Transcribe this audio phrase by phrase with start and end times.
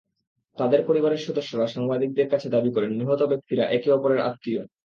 [0.57, 4.61] তাঁদের পরিবারের সদস্যরা সাংবাদিকদের কাছে দাবি করেন, নিহত ব্যক্তিরা একে অপরের আত্মীয়।